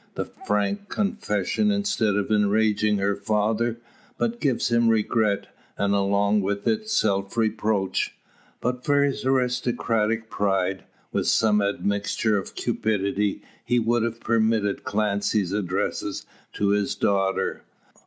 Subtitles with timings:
[0.15, 3.77] The frank confession, instead of enraging her father,
[4.17, 8.15] but gives him regret, and along with it self reproach.
[8.61, 15.51] But for his aristocratic pride, with some admixture of cupidity, he would have permitted Clancy's
[15.51, 17.61] addresses to his daughter.